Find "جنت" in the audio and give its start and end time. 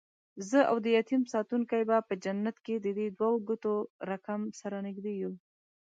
2.23-2.55